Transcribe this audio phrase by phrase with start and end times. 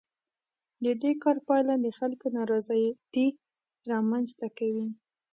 [0.85, 3.27] د دې کار پایله د خلکو نارضایتي
[3.91, 4.87] رامنځ ته کوي.